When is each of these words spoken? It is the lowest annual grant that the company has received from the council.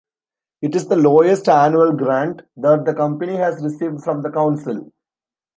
It 0.63 0.73
is 0.75 0.87
the 0.87 0.95
lowest 0.95 1.47
annual 1.47 1.93
grant 1.95 2.41
that 2.57 2.85
the 2.85 2.93
company 2.95 3.35
has 3.35 3.61
received 3.63 4.03
from 4.03 4.23
the 4.23 4.31
council. 4.31 4.91